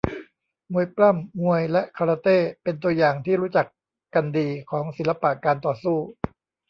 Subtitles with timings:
[0.73, 3.67] มวยปล้ำ มวยและคาราเต้เป็นตัวอย่างที่รู้จัก
[4.13, 5.97] กันดีของศิลปะการต่อสู้